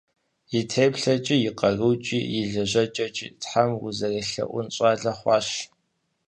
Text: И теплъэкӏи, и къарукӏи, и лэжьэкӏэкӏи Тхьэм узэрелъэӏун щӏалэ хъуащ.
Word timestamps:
И 0.59 0.61
теплъэкӏи, 0.71 1.37
и 1.47 1.51
къарукӏи, 1.57 2.19
и 2.37 2.39
лэжьэкӏэкӏи 2.51 3.27
Тхьэм 3.41 3.69
узэрелъэӏун 3.85 4.67
щӏалэ 4.75 5.11
хъуащ. 5.19 5.47